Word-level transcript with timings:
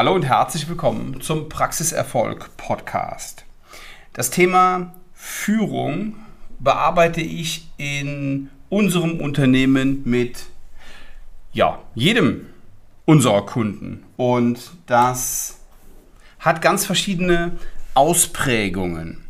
Hallo 0.00 0.14
und 0.14 0.22
herzlich 0.22 0.66
willkommen 0.66 1.20
zum 1.20 1.50
Praxiserfolg 1.50 2.56
Podcast. 2.56 3.44
Das 4.14 4.30
Thema 4.30 4.94
Führung 5.12 6.14
bearbeite 6.58 7.20
ich 7.20 7.68
in 7.76 8.48
unserem 8.70 9.20
Unternehmen 9.20 10.00
mit 10.06 10.46
ja, 11.52 11.80
jedem 11.94 12.46
unserer 13.04 13.44
Kunden 13.44 14.02
und 14.16 14.70
das 14.86 15.58
hat 16.38 16.62
ganz 16.62 16.86
verschiedene 16.86 17.58
Ausprägungen. 17.92 19.26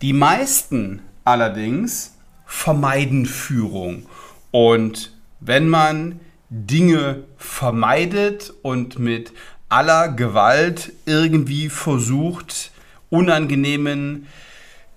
Die 0.00 0.12
meisten 0.12 1.02
allerdings 1.24 2.16
vermeiden 2.46 3.26
Führung 3.26 4.06
und 4.52 5.12
wenn 5.40 5.68
man 5.68 6.20
Dinge 6.50 7.24
vermeidet 7.36 8.52
und 8.62 9.00
mit 9.00 9.32
aller 9.74 10.06
Gewalt 10.08 10.92
irgendwie 11.04 11.68
versucht, 11.68 12.70
unangenehmen 13.10 14.28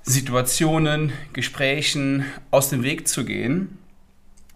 Situationen, 0.03 1.11
Gesprächen 1.33 2.25
aus 2.51 2.69
dem 2.69 2.83
Weg 2.83 3.07
zu 3.07 3.25
gehen, 3.25 3.79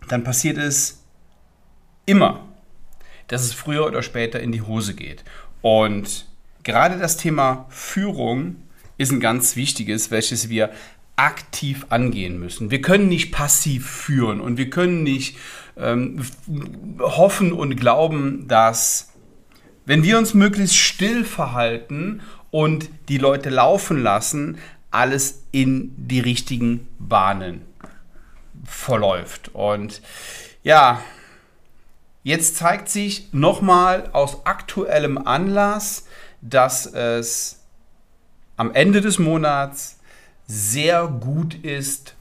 dann 0.10 0.24
passiert 0.24 0.60
es 0.60 1.02
immer, 2.06 2.46
dass 3.30 3.42
es 3.42 3.54
früher 3.54 3.88
oder 3.88 4.04
später 4.04 4.40
in 4.40 4.52
die 4.52 4.62
Hose 4.62 4.94
geht. 4.94 5.24
Und 5.64 6.28
gerade 6.62 7.00
das 7.00 7.18
Thema 7.18 7.66
Führung 7.70 8.58
ist 9.00 9.12
ein 9.12 9.22
ganz 9.22 9.56
wichtiges, 9.56 10.12
welches 10.12 10.50
wir 10.50 10.70
aktiv 11.16 11.88
angehen 11.90 12.40
müssen. 12.40 12.70
Wir 12.70 12.82
können 12.82 13.08
nicht 13.08 13.32
passiv 13.32 13.90
führen 13.90 14.40
und 14.40 14.58
wir 14.58 14.70
können 14.70 15.02
nicht 15.02 15.38
ähm, 15.78 16.22
hoffen 17.00 17.54
und 17.54 17.76
glauben, 17.76 18.48
dass 18.48 19.11
wenn 19.86 20.04
wir 20.04 20.18
uns 20.18 20.34
möglichst 20.34 20.78
still 20.78 21.26
verhalten 21.26 22.22
und 22.52 22.90
die 23.10 23.18
Leute 23.18 23.50
laufen 23.50 24.02
lassen, 24.02 24.58
alles 24.92 25.44
in 25.52 25.94
die 25.96 26.20
richtigen 26.20 26.88
Bahnen 27.00 27.62
verläuft. 28.66 29.50
Und 29.54 30.02
ja, 30.64 31.02
jetzt 32.24 32.58
zeigt 32.58 32.90
sich 32.90 33.34
nochmal 33.34 34.10
aus 34.12 34.46
aktuellem 34.46 35.18
Anlass, 35.18 36.06
dass 36.42 36.86
es 36.86 37.60
am 38.58 38.74
Ende 38.74 39.02
des 39.02 39.18
Monats 39.18 40.00
sehr 40.46 41.08
gut 41.08 41.56
ist, 41.56 42.16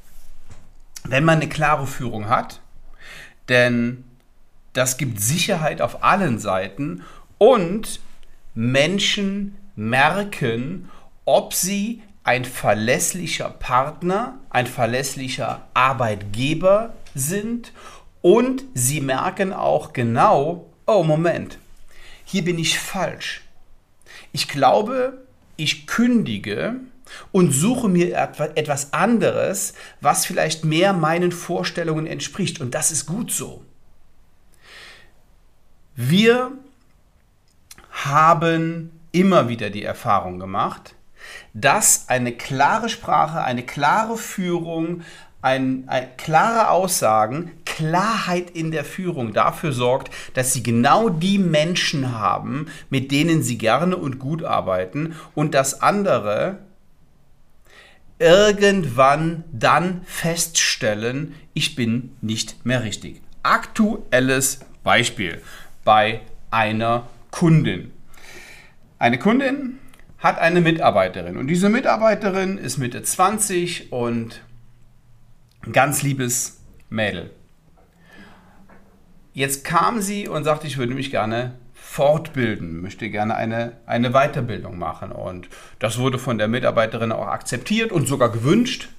wenn 1.04 1.24
man 1.24 1.40
eine 1.40 1.48
klare 1.48 1.86
Führung 1.86 2.28
hat. 2.28 2.60
Denn 3.48 4.04
das 4.72 4.96
gibt 4.96 5.20
Sicherheit 5.20 5.82
auf 5.82 6.04
allen 6.04 6.38
Seiten 6.38 7.02
und 7.40 8.00
Menschen 8.54 9.56
merken, 9.74 10.90
ob 11.24 11.54
sie 11.54 12.02
ein 12.22 12.44
verlässlicher 12.44 13.48
Partner, 13.48 14.38
ein 14.50 14.66
verlässlicher 14.66 15.66
Arbeitgeber 15.72 16.92
sind 17.14 17.72
und 18.20 18.64
sie 18.74 19.00
merken 19.00 19.54
auch 19.54 19.94
genau, 19.94 20.70
oh 20.86 21.02
Moment, 21.02 21.58
hier 22.24 22.44
bin 22.44 22.58
ich 22.58 22.78
falsch. 22.78 23.42
Ich 24.32 24.46
glaube, 24.46 25.24
ich 25.56 25.86
kündige 25.86 26.76
und 27.32 27.52
suche 27.52 27.88
mir 27.88 28.14
etwas 28.54 28.92
anderes, 28.92 29.72
was 30.02 30.26
vielleicht 30.26 30.66
mehr 30.66 30.92
meinen 30.92 31.32
Vorstellungen 31.32 32.06
entspricht. 32.06 32.60
Und 32.60 32.74
das 32.74 32.92
ist 32.92 33.06
gut 33.06 33.32
so. 33.32 33.64
Wir 35.96 36.52
haben 38.10 38.90
immer 39.12 39.48
wieder 39.48 39.70
die 39.70 39.84
Erfahrung 39.84 40.38
gemacht, 40.38 40.94
dass 41.54 42.08
eine 42.08 42.32
klare 42.32 42.88
Sprache, 42.88 43.42
eine 43.42 43.62
klare 43.62 44.16
Führung, 44.16 45.02
ein, 45.42 45.84
ein, 45.86 46.08
klare 46.16 46.70
Aussagen, 46.70 47.52
Klarheit 47.64 48.50
in 48.50 48.70
der 48.70 48.84
Führung 48.84 49.32
dafür 49.32 49.72
sorgt, 49.72 50.10
dass 50.34 50.52
sie 50.52 50.62
genau 50.62 51.08
die 51.08 51.38
Menschen 51.38 52.18
haben, 52.18 52.66
mit 52.90 53.10
denen 53.10 53.42
sie 53.42 53.56
gerne 53.56 53.96
und 53.96 54.18
gut 54.18 54.44
arbeiten 54.44 55.16
und 55.34 55.54
dass 55.54 55.80
andere 55.80 56.58
irgendwann 58.18 59.44
dann 59.50 60.02
feststellen, 60.04 61.34
ich 61.54 61.74
bin 61.74 62.16
nicht 62.20 62.66
mehr 62.66 62.84
richtig. 62.84 63.22
Aktuelles 63.42 64.60
Beispiel 64.84 65.40
bei 65.84 66.20
einer 66.50 67.08
Kundin. 67.30 67.92
Eine 69.00 69.18
Kundin 69.18 69.78
hat 70.18 70.38
eine 70.38 70.60
Mitarbeiterin 70.60 71.38
und 71.38 71.46
diese 71.46 71.70
Mitarbeiterin 71.70 72.58
ist 72.58 72.76
Mitte 72.76 73.02
20 73.02 73.92
und 73.92 74.42
ein 75.62 75.72
ganz 75.72 76.02
liebes 76.02 76.60
Mädel. 76.90 77.30
Jetzt 79.32 79.64
kam 79.64 80.02
sie 80.02 80.28
und 80.28 80.44
sagte, 80.44 80.66
ich 80.66 80.76
würde 80.76 80.92
mich 80.92 81.10
gerne 81.10 81.54
fortbilden, 81.72 82.82
möchte 82.82 83.08
gerne 83.08 83.36
eine, 83.36 83.72
eine 83.86 84.10
Weiterbildung 84.10 84.78
machen. 84.78 85.12
Und 85.12 85.48
das 85.78 85.96
wurde 85.98 86.18
von 86.18 86.36
der 86.36 86.48
Mitarbeiterin 86.48 87.10
auch 87.10 87.28
akzeptiert 87.28 87.92
und 87.92 88.06
sogar 88.06 88.30
gewünscht. 88.30 88.90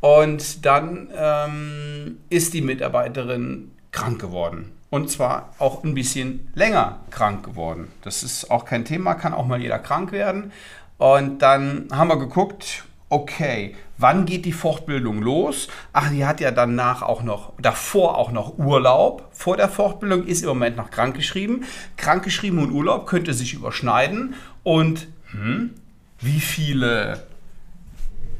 Und 0.00 0.64
dann 0.64 1.10
ähm, 1.14 2.16
ist 2.30 2.54
die 2.54 2.62
Mitarbeiterin 2.62 3.72
krank 3.92 4.20
geworden. 4.20 4.72
Und 4.90 5.10
zwar 5.10 5.54
auch 5.58 5.84
ein 5.84 5.94
bisschen 5.94 6.50
länger 6.54 7.00
krank 7.10 7.44
geworden. 7.44 7.88
Das 8.02 8.22
ist 8.22 8.50
auch 8.50 8.64
kein 8.64 8.84
Thema, 8.84 9.14
kann 9.14 9.32
auch 9.32 9.46
mal 9.46 9.60
jeder 9.60 9.78
krank 9.78 10.12
werden. 10.12 10.52
Und 10.98 11.40
dann 11.40 11.88
haben 11.92 12.08
wir 12.08 12.18
geguckt, 12.18 12.84
okay, 13.08 13.74
wann 13.98 14.24
geht 14.24 14.44
die 14.44 14.52
Fortbildung 14.52 15.20
los? 15.20 15.68
Ach, 15.92 16.10
die 16.10 16.24
hat 16.24 16.40
ja 16.40 16.50
danach 16.50 17.02
auch 17.02 17.22
noch, 17.22 17.52
davor 17.60 18.16
auch 18.16 18.32
noch 18.32 18.58
Urlaub. 18.58 19.28
Vor 19.32 19.56
der 19.56 19.68
Fortbildung 19.68 20.26
ist 20.26 20.42
im 20.42 20.48
Moment 20.48 20.76
noch 20.76 20.90
krankgeschrieben. 20.90 21.64
Krankgeschrieben 21.96 22.58
und 22.58 22.70
Urlaub 22.70 23.06
könnte 23.06 23.34
sich 23.34 23.54
überschneiden. 23.54 24.34
Und 24.62 25.08
hm, 25.30 25.74
wie 26.20 26.40
viele 26.40 27.26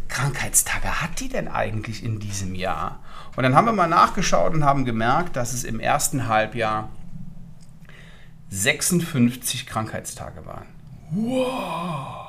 Krankheitstage 0.09 1.03
hat 1.03 1.21
die 1.21 1.29
denn 1.29 1.49
eigentlich 1.49 2.03
in 2.03 2.19
diesem 2.19 2.55
Jahr? 2.55 3.01
Und 3.35 3.45
dann 3.45 3.55
haben 3.55 3.67
wir 3.67 3.73
mal 3.73 3.89
nachgeschaut 3.89 4.53
und 4.55 4.65
haben 4.65 4.85
gemerkt, 4.85 5.37
dass 5.37 5.53
es 5.53 5.65
im 5.65 5.81
ersten 5.81 6.29
Halbjahr 6.29 6.91
56 8.51 9.67
Krankheitstage 9.67 10.45
waren. 10.45 10.67
Wow! 11.11 12.23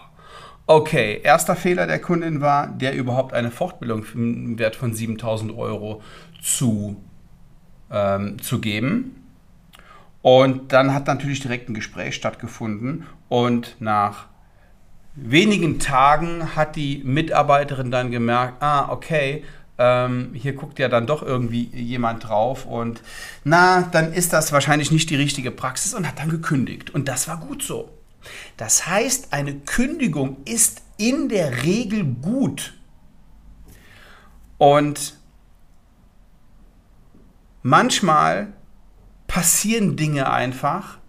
Okay, 0.65 1.19
erster 1.21 1.57
Fehler 1.57 1.87
der 1.87 1.99
Kundin 1.99 2.39
war, 2.39 2.67
der 2.67 2.95
überhaupt 2.95 3.33
eine 3.33 3.51
Fortbildung 3.51 4.05
im 4.13 4.57
Wert 4.57 4.77
von 4.77 4.93
7000 4.93 5.51
Euro 5.57 6.01
zu, 6.41 6.95
ähm, 7.91 8.41
zu 8.41 8.61
geben. 8.61 9.23
Und 10.21 10.71
dann 10.71 10.93
hat 10.93 11.07
natürlich 11.07 11.41
direkt 11.41 11.67
ein 11.67 11.73
Gespräch 11.73 12.15
stattgefunden 12.15 13.05
und 13.27 13.75
nach 13.81 14.27
wenigen 15.15 15.79
Tagen 15.79 16.55
hat 16.55 16.77
die 16.77 17.01
Mitarbeiterin 17.03 17.91
dann 17.91 18.09
gemerkt, 18.09 18.63
ah, 18.63 18.89
okay, 18.89 19.43
ähm, 19.77 20.31
hier 20.33 20.53
guckt 20.53 20.79
ja 20.79 20.87
dann 20.87 21.07
doch 21.07 21.23
irgendwie 21.23 21.65
jemand 21.73 22.27
drauf 22.27 22.65
und 22.65 23.01
na, 23.43 23.81
dann 23.81 24.13
ist 24.13 24.33
das 24.33 24.51
wahrscheinlich 24.51 24.91
nicht 24.91 25.09
die 25.09 25.15
richtige 25.15 25.51
Praxis 25.51 25.93
und 25.93 26.07
hat 26.07 26.19
dann 26.19 26.29
gekündigt. 26.29 26.91
Und 26.91 27.07
das 27.07 27.27
war 27.27 27.37
gut 27.37 27.63
so. 27.63 27.89
Das 28.57 28.87
heißt, 28.87 29.33
eine 29.33 29.55
Kündigung 29.55 30.37
ist 30.45 30.81
in 30.97 31.27
der 31.29 31.63
Regel 31.63 32.03
gut. 32.05 32.73
Und 34.57 35.17
manchmal 37.63 38.53
passieren 39.27 39.97
Dinge 39.97 40.31
einfach, 40.31 40.99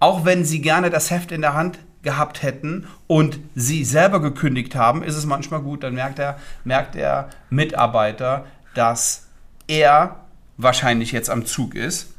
auch 0.00 0.24
wenn 0.24 0.44
Sie 0.44 0.60
gerne 0.60 0.90
das 0.90 1.10
Heft 1.10 1.32
in 1.32 1.40
der 1.40 1.54
Hand 1.54 1.78
gehabt 2.02 2.42
hätten 2.42 2.86
und 3.06 3.38
sie 3.54 3.84
selber 3.84 4.20
gekündigt 4.20 4.74
haben, 4.74 5.02
ist 5.02 5.16
es 5.16 5.26
manchmal 5.26 5.60
gut, 5.60 5.82
dann 5.82 5.94
merkt 5.94 6.18
der, 6.18 6.38
merkt 6.64 6.94
der 6.94 7.30
Mitarbeiter, 7.50 8.46
dass 8.74 9.26
er 9.66 10.24
wahrscheinlich 10.56 11.12
jetzt 11.12 11.30
am 11.30 11.46
Zug 11.46 11.74
ist 11.74 12.14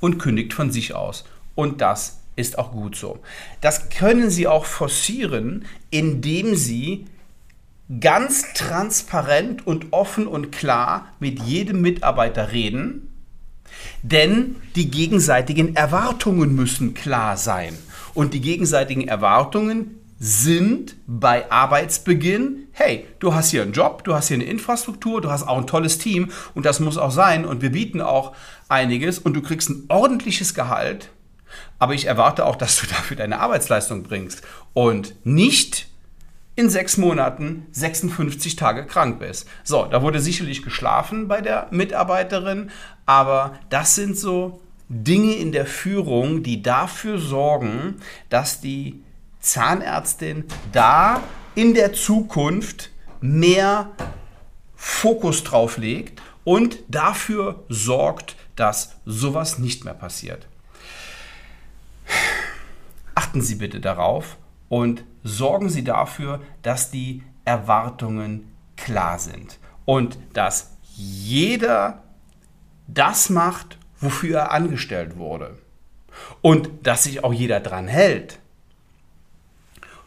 und 0.00 0.18
kündigt 0.18 0.52
von 0.52 0.70
sich 0.70 0.94
aus. 0.94 1.24
Und 1.54 1.80
das 1.80 2.20
ist 2.36 2.58
auch 2.58 2.72
gut 2.72 2.96
so. 2.96 3.20
Das 3.60 3.90
können 3.90 4.30
Sie 4.30 4.46
auch 4.46 4.64
forcieren, 4.64 5.64
indem 5.90 6.56
Sie 6.56 7.06
ganz 8.00 8.52
transparent 8.54 9.66
und 9.66 9.92
offen 9.92 10.26
und 10.26 10.50
klar 10.50 11.06
mit 11.20 11.40
jedem 11.40 11.80
Mitarbeiter 11.80 12.52
reden, 12.52 13.10
denn 14.02 14.56
die 14.74 14.90
gegenseitigen 14.90 15.76
Erwartungen 15.76 16.54
müssen 16.54 16.94
klar 16.94 17.36
sein. 17.36 17.76
Und 18.14 18.32
die 18.32 18.40
gegenseitigen 18.40 19.08
Erwartungen 19.08 19.98
sind 20.18 20.96
bei 21.06 21.50
Arbeitsbeginn, 21.50 22.68
hey, 22.72 23.06
du 23.18 23.34
hast 23.34 23.50
hier 23.50 23.62
einen 23.62 23.72
Job, 23.72 24.04
du 24.04 24.14
hast 24.14 24.28
hier 24.28 24.36
eine 24.36 24.44
Infrastruktur, 24.44 25.20
du 25.20 25.30
hast 25.30 25.42
auch 25.42 25.58
ein 25.58 25.66
tolles 25.66 25.98
Team 25.98 26.30
und 26.54 26.64
das 26.64 26.80
muss 26.80 26.96
auch 26.96 27.10
sein 27.10 27.44
und 27.44 27.60
wir 27.60 27.72
bieten 27.72 28.00
auch 28.00 28.34
einiges 28.68 29.18
und 29.18 29.34
du 29.34 29.42
kriegst 29.42 29.68
ein 29.68 29.84
ordentliches 29.88 30.54
Gehalt. 30.54 31.10
Aber 31.78 31.94
ich 31.94 32.06
erwarte 32.06 32.46
auch, 32.46 32.56
dass 32.56 32.80
du 32.80 32.86
dafür 32.88 33.16
deine 33.16 33.40
Arbeitsleistung 33.40 34.04
bringst 34.04 34.42
und 34.72 35.14
nicht 35.24 35.88
in 36.56 36.70
sechs 36.70 36.96
Monaten 36.96 37.66
56 37.72 38.54
Tage 38.54 38.86
krank 38.86 39.18
bist. 39.18 39.48
So, 39.64 39.84
da 39.84 40.02
wurde 40.02 40.20
sicherlich 40.20 40.62
geschlafen 40.62 41.26
bei 41.26 41.40
der 41.40 41.66
Mitarbeiterin, 41.70 42.70
aber 43.06 43.58
das 43.70 43.96
sind 43.96 44.16
so 44.16 44.60
Dinge 44.88 45.34
in 45.34 45.52
der 45.52 45.66
Führung, 45.66 46.42
die 46.42 46.62
dafür 46.62 47.18
sorgen, 47.18 47.96
dass 48.28 48.60
die 48.60 49.02
Zahnärztin 49.40 50.44
da 50.72 51.22
in 51.54 51.74
der 51.74 51.92
Zukunft 51.92 52.90
mehr 53.20 53.90
Fokus 54.74 55.44
drauf 55.44 55.78
legt 55.78 56.20
und 56.44 56.78
dafür 56.88 57.64
sorgt, 57.68 58.36
dass 58.56 58.96
sowas 59.04 59.58
nicht 59.58 59.84
mehr 59.84 59.94
passiert. 59.94 60.46
Achten 63.14 63.40
Sie 63.40 63.54
bitte 63.54 63.80
darauf 63.80 64.36
und 64.68 65.04
sorgen 65.22 65.70
Sie 65.70 65.84
dafür, 65.84 66.40
dass 66.62 66.90
die 66.90 67.22
Erwartungen 67.44 68.52
klar 68.76 69.18
sind 69.18 69.58
und 69.84 70.18
dass 70.32 70.72
jeder 70.94 72.02
das 72.86 73.30
macht, 73.30 73.78
wofür 74.04 74.38
er 74.38 74.52
angestellt 74.52 75.16
wurde 75.16 75.56
und 76.40 76.68
dass 76.82 77.04
sich 77.04 77.24
auch 77.24 77.32
jeder 77.32 77.60
dran 77.60 77.88
hält. 77.88 78.38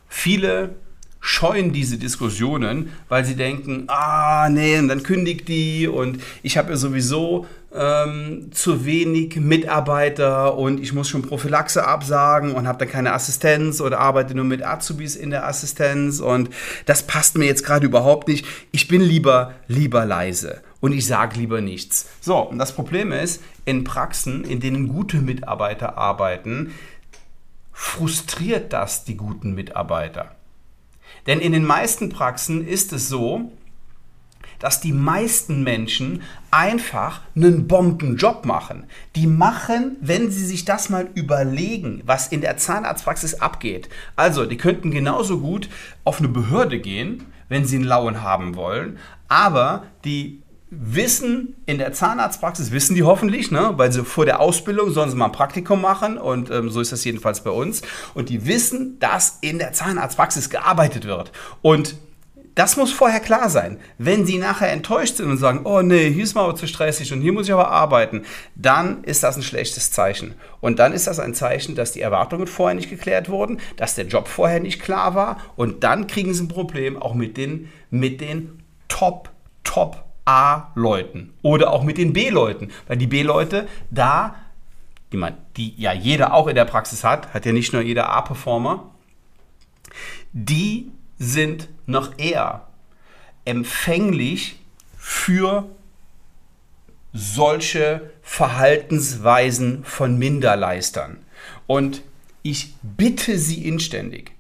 Viele 0.07 0.75
scheuen 1.19 1.73
diese 1.73 1.97
Diskussionen, 1.97 2.93
weil 3.09 3.25
sie 3.25 3.35
denken, 3.35 3.85
ah 3.87 4.47
nee, 4.49 4.79
und 4.79 4.87
dann 4.87 5.03
kündigt 5.03 5.47
die 5.47 5.87
und 5.87 6.21
ich 6.41 6.57
habe 6.57 6.71
ja 6.71 6.77
sowieso 6.77 7.45
ähm, 7.73 8.49
zu 8.51 8.85
wenig 8.85 9.35
Mitarbeiter 9.35 10.57
und 10.57 10.79
ich 10.79 10.93
muss 10.93 11.09
schon 11.09 11.23
Prophylaxe 11.23 11.85
absagen 11.85 12.53
und 12.53 12.67
habe 12.67 12.79
dann 12.79 12.89
keine 12.89 13.13
Assistenz 13.13 13.81
oder 13.81 13.99
arbeite 13.99 14.35
nur 14.35 14.45
mit 14.45 14.63
Azubis 14.65 15.15
in 15.17 15.31
der 15.31 15.45
Assistenz 15.45 16.19
und 16.19 16.49
das 16.85 17.03
passt 17.03 17.37
mir 17.37 17.45
jetzt 17.45 17.65
gerade 17.65 17.85
überhaupt 17.85 18.29
nicht. 18.29 18.45
Ich 18.71 18.87
bin 18.87 19.01
lieber, 19.01 19.53
lieber 19.67 20.05
leise 20.05 20.61
und 20.79 20.93
ich 20.93 21.05
sage 21.05 21.39
lieber 21.39 21.61
nichts. 21.61 22.09
So, 22.21 22.37
und 22.37 22.57
das 22.57 22.73
Problem 22.73 23.11
ist, 23.11 23.41
in 23.65 23.83
Praxen, 23.83 24.43
in 24.43 24.59
denen 24.59 24.87
gute 24.87 25.17
Mitarbeiter 25.17 25.97
arbeiten, 25.97 26.73
frustriert 27.71 28.73
das 28.73 29.05
die 29.05 29.17
guten 29.17 29.53
Mitarbeiter. 29.53 30.35
Denn 31.25 31.39
in 31.39 31.51
den 31.51 31.65
meisten 31.65 32.09
Praxen 32.09 32.65
ist 32.65 32.93
es 32.93 33.09
so, 33.09 33.51
dass 34.59 34.81
die 34.81 34.93
meisten 34.93 35.63
Menschen 35.63 36.23
einfach 36.49 37.21
einen 37.35 37.67
Bombenjob 37.67 38.45
machen. 38.45 38.85
Die 39.15 39.27
machen, 39.27 39.97
wenn 40.01 40.31
sie 40.31 40.45
sich 40.45 40.65
das 40.65 40.89
mal 40.89 41.09
überlegen, 41.13 42.01
was 42.05 42.27
in 42.27 42.41
der 42.41 42.57
Zahnarztpraxis 42.57 43.35
abgeht. 43.35 43.89
Also, 44.15 44.45
die 44.45 44.57
könnten 44.57 44.89
genauso 44.89 45.39
gut 45.39 45.69
auf 46.03 46.19
eine 46.19 46.29
Behörde 46.29 46.79
gehen, 46.79 47.25
wenn 47.49 47.65
sie 47.65 47.75
einen 47.75 47.85
Lauen 47.85 48.21
haben 48.21 48.55
wollen, 48.55 48.97
aber 49.27 49.85
die 50.03 50.41
wissen 50.69 51.55
in 51.65 51.77
der 51.77 51.93
Zahnarztpraxis, 51.93 52.71
wissen 52.71 52.95
die 52.95 53.03
hoffentlich, 53.03 53.51
ne? 53.51 53.73
weil 53.77 53.91
sie 53.91 54.03
vor 54.03 54.25
der 54.25 54.39
Ausbildung 54.39 54.91
sollen 54.91 55.09
sie 55.09 55.15
mal 55.15 55.25
ein 55.25 55.31
Praktikum 55.31 55.81
machen 55.81 56.17
und 56.17 56.51
ähm, 56.51 56.69
so 56.69 56.81
ist 56.81 56.91
das 56.91 57.03
jedenfalls 57.03 57.41
bei 57.41 57.51
uns. 57.51 57.81
Und 58.13 58.29
die 58.29 58.45
wissen, 58.45 58.99
dass 58.99 59.37
in 59.41 59.59
der 59.59 59.73
Zahnarztpraxis 59.73 60.49
gearbeitet 60.49 61.05
wird. 61.05 61.31
Und 61.61 61.95
das 62.57 62.75
muss 62.75 62.91
vorher 62.91 63.19
klar 63.19 63.49
sein. 63.49 63.79
Wenn 63.99 64.25
Sie 64.25 64.39
nachher 64.39 64.71
enttäuscht 64.71 65.17
sind 65.17 65.29
und 65.29 65.37
sagen, 65.37 65.61
oh 65.65 65.83
nee, 65.83 66.09
hier 66.09 66.23
ist 66.23 66.33
mal 66.33 66.43
aber 66.43 66.55
zu 66.55 66.65
stressig 66.65 67.13
und 67.13 67.21
hier 67.21 67.31
muss 67.31 67.45
ich 67.45 67.53
aber 67.53 67.69
arbeiten, 67.69 68.23
dann 68.55 69.03
ist 69.03 69.21
das 69.21 69.37
ein 69.37 69.43
schlechtes 69.43 69.91
Zeichen. 69.91 70.33
Und 70.59 70.79
dann 70.79 70.91
ist 70.91 71.05
das 71.05 71.19
ein 71.19 71.35
Zeichen, 71.35 71.75
dass 71.75 71.91
die 71.91 72.01
Erwartungen 72.01 72.47
vorher 72.47 72.73
nicht 72.73 72.89
geklärt 72.89 73.29
wurden, 73.29 73.59
dass 73.75 73.93
der 73.93 74.07
Job 74.07 74.27
vorher 74.27 74.59
nicht 74.59 74.81
klar 74.81 75.13
war 75.13 75.37
und 75.55 75.83
dann 75.83 76.07
kriegen 76.07 76.33
Sie 76.33 76.45
ein 76.45 76.47
Problem 76.47 76.97
auch 76.97 77.13
mit 77.13 77.37
den, 77.37 77.69
mit 77.91 78.21
den 78.21 78.63
Top, 78.87 79.29
Top 79.63 80.06
A-Leuten 80.27 81.33
oder 81.41 81.71
auch 81.71 81.83
mit 81.83 81.97
den 81.97 82.13
B-Leuten. 82.13 82.71
Weil 82.87 82.97
die 82.97 83.07
B-Leute 83.07 83.67
da, 83.89 84.35
die, 85.11 85.17
man, 85.17 85.37
die 85.55 85.73
ja 85.77 85.93
jeder 85.93 86.33
auch 86.33 86.47
in 86.47 86.55
der 86.55 86.65
Praxis 86.65 87.03
hat, 87.03 87.33
hat 87.33 87.45
ja 87.45 87.53
nicht 87.53 87.73
nur 87.73 87.81
jeder 87.81 88.09
A-Performer, 88.09 88.91
die 90.33 90.91
sind 91.17 91.69
noch 91.85 92.17
eher 92.17 92.67
empfänglich 93.45 94.59
für 94.97 95.69
solche 97.13 98.11
Verhaltensweisen 98.21 99.83
von 99.85 100.19
Minderleistern. 100.19 101.17
Und 101.65 102.01
ich 102.43 102.75
bitte 102.83 103.37
Sie 103.37 103.67
inständig, 103.67 104.31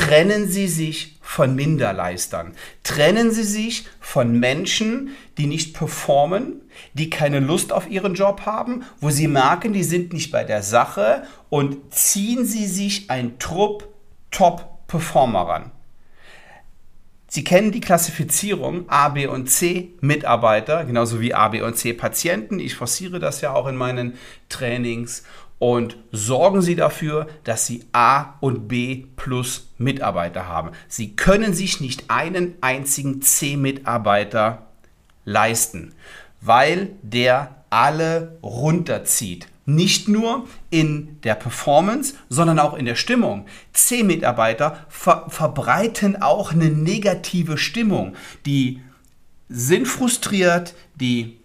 trennen 0.00 0.48
Sie 0.48 0.66
sich 0.66 1.18
von 1.20 1.54
Minderleistern. 1.54 2.54
Trennen 2.82 3.30
Sie 3.32 3.44
sich 3.44 3.86
von 4.00 4.40
Menschen, 4.40 5.10
die 5.36 5.46
nicht 5.46 5.74
performen, 5.74 6.62
die 6.94 7.10
keine 7.10 7.40
Lust 7.40 7.72
auf 7.72 7.88
ihren 7.88 8.14
Job 8.14 8.46
haben, 8.46 8.84
wo 9.00 9.10
Sie 9.10 9.28
merken, 9.28 9.72
die 9.72 9.84
sind 9.84 10.12
nicht 10.12 10.32
bei 10.32 10.42
der 10.42 10.62
Sache 10.62 11.24
und 11.50 11.92
ziehen 11.92 12.46
Sie 12.46 12.66
sich 12.66 13.10
ein 13.10 13.38
Trupp 13.38 13.88
Top-Performer 14.30 15.40
ran. 15.40 15.72
Sie 17.26 17.44
kennen 17.44 17.72
die 17.72 17.80
Klassifizierung 17.80 18.88
A, 18.88 19.08
B 19.10 19.26
und 19.26 19.50
C 19.50 19.90
Mitarbeiter, 20.00 20.84
genauso 20.84 21.20
wie 21.20 21.34
A, 21.34 21.48
B 21.48 21.62
und 21.62 21.76
C 21.76 21.92
Patienten. 21.92 22.58
Ich 22.58 22.74
forciere 22.74 23.18
das 23.18 23.40
ja 23.40 23.52
auch 23.52 23.66
in 23.66 23.76
meinen 23.76 24.14
Trainings 24.48 25.24
und 25.60 25.98
sorgen 26.10 26.62
Sie 26.62 26.74
dafür, 26.74 27.28
dass 27.44 27.66
Sie 27.66 27.84
A 27.92 28.34
und 28.40 28.66
B 28.66 29.04
plus 29.14 29.68
Mitarbeiter 29.76 30.48
haben. 30.48 30.70
Sie 30.88 31.14
können 31.14 31.52
sich 31.52 31.80
nicht 31.80 32.04
einen 32.08 32.54
einzigen 32.62 33.20
C-Mitarbeiter 33.20 34.66
leisten, 35.26 35.94
weil 36.40 36.92
der 37.02 37.56
alle 37.68 38.38
runterzieht. 38.42 39.48
Nicht 39.66 40.08
nur 40.08 40.48
in 40.70 41.20
der 41.22 41.34
Performance, 41.34 42.14
sondern 42.30 42.58
auch 42.58 42.72
in 42.72 42.86
der 42.86 42.96
Stimmung. 42.96 43.46
C-Mitarbeiter 43.74 44.86
ver 44.88 45.26
verbreiten 45.28 46.22
auch 46.22 46.52
eine 46.52 46.70
negative 46.70 47.58
Stimmung. 47.58 48.16
Die 48.46 48.80
sind 49.50 49.86
frustriert, 49.86 50.74
die, 50.94 51.36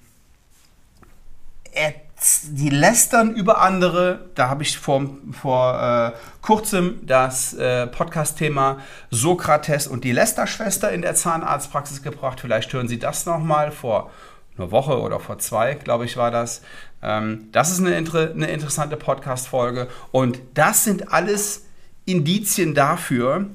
die 2.49 2.69
lästern 2.69 3.35
über 3.35 3.61
andere. 3.61 4.29
Da 4.35 4.49
habe 4.49 4.63
ich 4.63 4.77
vor, 4.77 5.09
vor 5.31 6.13
äh, 6.13 6.17
kurzem 6.41 6.99
das 7.05 7.53
äh, 7.53 7.87
Podcast-Thema 7.87 8.79
Sokrates 9.11 9.87
und 9.87 10.03
die 10.03 10.11
Lästerschwester 10.11 10.91
in 10.91 11.01
der 11.01 11.15
Zahnarztpraxis 11.15 12.01
gebracht. 12.01 12.39
Vielleicht 12.39 12.71
hören 12.73 12.87
Sie 12.87 12.99
das 12.99 13.25
nochmal 13.25 13.71
vor 13.71 14.11
einer 14.57 14.71
Woche 14.71 15.01
oder 15.01 15.19
vor 15.19 15.39
zwei, 15.39 15.73
glaube 15.73 16.05
ich, 16.05 16.17
war 16.17 16.31
das. 16.31 16.61
Ähm, 17.03 17.49
das 17.51 17.71
ist 17.71 17.79
eine, 17.79 17.95
eine 17.95 18.47
interessante 18.47 18.95
Podcast-Folge. 18.95 19.89
Und 20.11 20.39
das 20.53 20.83
sind 20.83 21.11
alles 21.11 21.65
Indizien 22.05 22.73
dafür, 22.73 23.47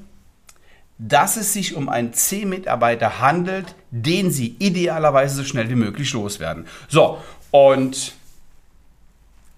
dass 0.99 1.37
es 1.37 1.55
sich 1.55 1.77
um 1.77 1.89
einen 1.89 2.13
C-Mitarbeiter 2.13 3.21
handelt, 3.21 3.75
den 3.91 4.31
Sie 4.31 4.55
idealerweise 4.59 5.37
so 5.37 5.45
schnell 5.45 5.71
wie 5.71 5.75
möglich 5.77 6.13
loswerden. 6.13 6.67
So, 6.89 7.19
und 7.51 8.13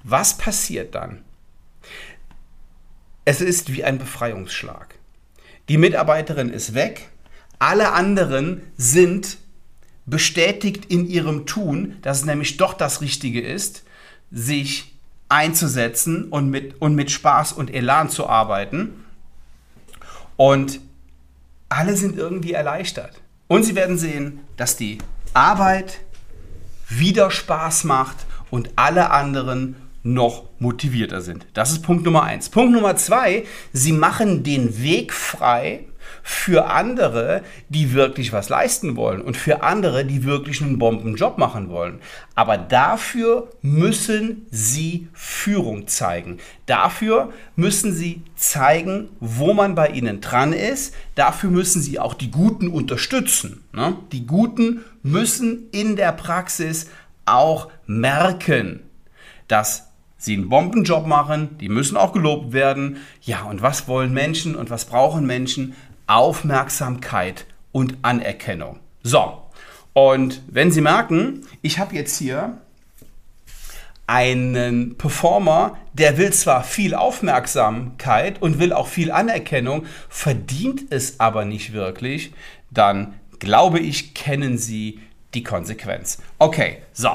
was 0.02 0.36
passiert 0.36 0.94
dann? 0.94 1.22
Es 3.24 3.40
ist 3.40 3.72
wie 3.72 3.84
ein 3.84 3.98
Befreiungsschlag. 3.98 4.94
Die 5.68 5.78
Mitarbeiterin 5.78 6.50
ist 6.50 6.74
weg, 6.74 7.08
alle 7.58 7.92
anderen 7.92 8.62
sind 8.76 9.38
bestätigt 10.06 10.86
in 10.86 11.06
ihrem 11.06 11.46
Tun, 11.46 11.98
dass 12.02 12.18
es 12.18 12.24
nämlich 12.24 12.56
doch 12.56 12.74
das 12.74 13.00
Richtige 13.00 13.40
ist, 13.40 13.84
sich 14.32 14.92
einzusetzen 15.28 16.28
und 16.28 16.50
mit, 16.50 16.80
und 16.80 16.94
mit 16.94 17.10
Spaß 17.10 17.52
und 17.52 17.72
Elan 17.72 18.10
zu 18.10 18.28
arbeiten. 18.28 19.04
Und 20.36 20.80
alle 21.68 21.96
sind 21.96 22.18
irgendwie 22.18 22.52
erleichtert. 22.52 23.20
Und 23.46 23.62
sie 23.62 23.74
werden 23.74 23.98
sehen, 23.98 24.40
dass 24.56 24.76
die 24.76 24.98
Arbeit 25.32 26.00
wieder 26.88 27.30
Spaß 27.30 27.84
macht 27.84 28.16
und 28.50 28.70
alle 28.76 29.10
anderen 29.10 29.76
noch 30.02 30.44
motivierter 30.58 31.20
sind. 31.20 31.46
Das 31.54 31.70
ist 31.70 31.82
Punkt 31.82 32.04
Nummer 32.04 32.24
eins. 32.24 32.48
Punkt 32.48 32.72
Nummer 32.72 32.96
zwei, 32.96 33.44
sie 33.72 33.92
machen 33.92 34.42
den 34.42 34.82
Weg 34.82 35.12
frei 35.12 35.86
für 36.22 36.66
andere, 36.66 37.42
die 37.68 37.92
wirklich 37.92 38.32
was 38.32 38.48
leisten 38.48 38.96
wollen 38.96 39.20
und 39.20 39.36
für 39.36 39.62
andere, 39.62 40.04
die 40.04 40.24
wirklich 40.24 40.62
einen 40.62 40.78
Bombenjob 40.78 41.38
machen 41.38 41.68
wollen. 41.68 42.00
Aber 42.34 42.58
dafür 42.58 43.50
müssen 43.60 44.46
sie 44.50 45.08
Führung 45.12 45.88
zeigen. 45.88 46.38
Dafür 46.66 47.32
müssen 47.56 47.92
sie 47.92 48.22
zeigen, 48.36 49.08
wo 49.20 49.52
man 49.52 49.74
bei 49.74 49.88
ihnen 49.88 50.20
dran 50.20 50.52
ist. 50.52 50.94
Dafür 51.14 51.50
müssen 51.50 51.82
sie 51.82 51.98
auch 51.98 52.14
die 52.14 52.30
Guten 52.30 52.68
unterstützen. 52.68 53.64
Ne? 53.72 53.96
Die 54.12 54.26
Guten 54.26 54.84
müssen 55.02 55.68
in 55.72 55.96
der 55.96 56.12
Praxis 56.12 56.88
auch 57.24 57.70
merken, 57.86 58.80
dass 59.48 59.91
sie 60.22 60.34
einen 60.34 60.48
Bombenjob 60.48 61.06
machen, 61.06 61.58
die 61.58 61.68
müssen 61.68 61.96
auch 61.96 62.12
gelobt 62.12 62.52
werden. 62.52 62.98
Ja, 63.22 63.42
und 63.42 63.60
was 63.60 63.88
wollen 63.88 64.12
Menschen 64.12 64.54
und 64.54 64.70
was 64.70 64.84
brauchen 64.84 65.26
Menschen? 65.26 65.74
Aufmerksamkeit 66.06 67.46
und 67.72 67.96
Anerkennung. 68.02 68.78
So, 69.02 69.42
und 69.94 70.42
wenn 70.46 70.70
Sie 70.70 70.80
merken, 70.80 71.46
ich 71.60 71.78
habe 71.78 71.94
jetzt 71.94 72.18
hier 72.18 72.58
einen 74.06 74.96
Performer, 74.96 75.76
der 75.92 76.18
will 76.18 76.32
zwar 76.32 76.64
viel 76.64 76.94
Aufmerksamkeit 76.94 78.40
und 78.40 78.58
will 78.58 78.72
auch 78.72 78.88
viel 78.88 79.10
Anerkennung, 79.10 79.86
verdient 80.08 80.84
es 80.90 81.18
aber 81.20 81.44
nicht 81.44 81.72
wirklich, 81.72 82.32
dann 82.70 83.14
glaube 83.38 83.80
ich, 83.80 84.14
kennen 84.14 84.58
Sie 84.58 85.00
die 85.34 85.42
Konsequenz. 85.42 86.18
Okay, 86.38 86.78
so. 86.92 87.10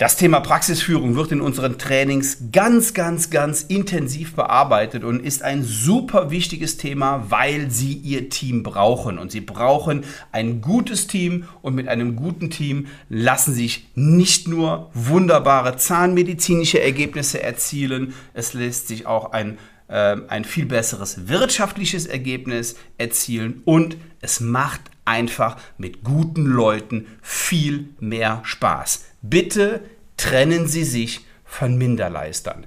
Das 0.00 0.16
Thema 0.16 0.40
Praxisführung 0.40 1.14
wird 1.14 1.30
in 1.30 1.42
unseren 1.42 1.76
Trainings 1.76 2.38
ganz, 2.52 2.94
ganz, 2.94 3.28
ganz 3.28 3.60
intensiv 3.60 4.34
bearbeitet 4.34 5.04
und 5.04 5.20
ist 5.20 5.42
ein 5.42 5.62
super 5.62 6.30
wichtiges 6.30 6.78
Thema, 6.78 7.26
weil 7.28 7.70
Sie 7.70 7.92
Ihr 7.92 8.30
Team 8.30 8.62
brauchen. 8.62 9.18
Und 9.18 9.30
Sie 9.30 9.42
brauchen 9.42 10.04
ein 10.32 10.62
gutes 10.62 11.06
Team 11.06 11.44
und 11.60 11.74
mit 11.74 11.86
einem 11.86 12.16
guten 12.16 12.48
Team 12.48 12.86
lassen 13.10 13.52
sich 13.52 13.88
nicht 13.94 14.48
nur 14.48 14.90
wunderbare 14.94 15.76
zahnmedizinische 15.76 16.80
Ergebnisse 16.80 17.42
erzielen, 17.42 18.14
es 18.32 18.54
lässt 18.54 18.88
sich 18.88 19.04
auch 19.04 19.32
ein 19.32 19.58
äh, 19.88 20.16
ein 20.28 20.44
viel 20.46 20.64
besseres 20.64 21.28
wirtschaftliches 21.28 22.06
Ergebnis 22.06 22.76
erzielen 22.96 23.60
und 23.66 23.98
es 24.22 24.40
macht 24.40 24.80
einfach 25.04 25.58
mit 25.76 26.04
guten 26.04 26.46
Leuten 26.46 27.06
viel 27.20 27.90
mehr 27.98 28.40
Spaß. 28.44 29.09
Bitte 29.22 29.80
trennen 30.16 30.66
Sie 30.66 30.84
sich 30.84 31.20
von 31.44 31.76
Minderleistern. 31.76 32.64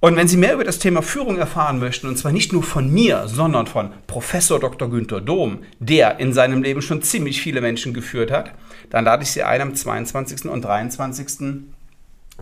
Und 0.00 0.16
wenn 0.16 0.28
Sie 0.28 0.38
mehr 0.38 0.54
über 0.54 0.64
das 0.64 0.78
Thema 0.78 1.02
Führung 1.02 1.36
erfahren 1.36 1.78
möchten, 1.78 2.08
und 2.08 2.16
zwar 2.16 2.32
nicht 2.32 2.54
nur 2.54 2.62
von 2.62 2.90
mir, 2.90 3.28
sondern 3.28 3.66
von 3.66 3.90
Professor 4.06 4.58
Dr. 4.58 4.88
Günther 4.88 5.20
Dom, 5.20 5.58
der 5.78 6.18
in 6.18 6.32
seinem 6.32 6.62
Leben 6.62 6.80
schon 6.80 7.02
ziemlich 7.02 7.42
viele 7.42 7.60
Menschen 7.60 7.92
geführt 7.92 8.30
hat, 8.30 8.52
dann 8.88 9.04
lade 9.04 9.22
ich 9.22 9.30
Sie 9.30 9.42
ein 9.42 9.60
am 9.60 9.74
22. 9.74 10.46
und 10.46 10.62
23. 10.62 11.64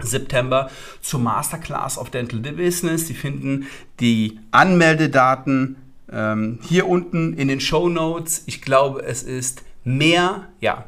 September 0.00 0.70
zur 1.00 1.18
Masterclass 1.18 1.98
of 1.98 2.10
Dental 2.10 2.38
Business. 2.38 3.08
Sie 3.08 3.14
finden 3.14 3.66
die 3.98 4.38
Anmeldedaten 4.52 5.76
ähm, 6.12 6.60
hier 6.62 6.86
unten 6.86 7.34
in 7.34 7.48
den 7.48 7.60
Show 7.60 7.88
Notes. 7.88 8.44
Ich 8.46 8.62
glaube, 8.62 9.02
es 9.02 9.24
ist 9.24 9.62
mehr, 9.82 10.48
ja, 10.60 10.84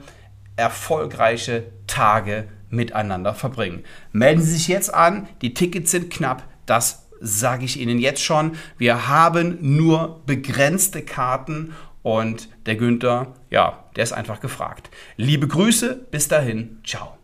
erfolgreiche 0.58 1.63
Tage 1.88 2.50
miteinander 2.74 3.34
verbringen. 3.34 3.84
Melden 4.12 4.42
Sie 4.42 4.51
sich 4.51 4.68
jetzt 4.68 4.94
an, 4.94 5.27
die 5.42 5.53
Tickets 5.53 5.92
sind 5.92 6.10
knapp, 6.10 6.44
das 6.65 7.08
sage 7.22 7.63
ich 7.65 7.80
Ihnen 7.80 8.00
jetzt 8.00 8.22
schon. 8.22 8.53
Wir 8.77 9.08
haben 9.08 9.58
nur 9.62 10.22
begrenzte 10.25 11.01
Karten 11.01 11.74
und 12.01 12.50
der 12.65 12.75
Günther, 12.75 13.34
ja, 13.50 13.86
der 13.96 14.03
ist 14.03 14.12
einfach 14.12 14.42
gefragt. 14.42 14.89
Liebe 15.15 15.48
Grüße, 15.48 16.06
bis 16.12 16.27
dahin, 16.27 16.80
ciao. 16.84 17.18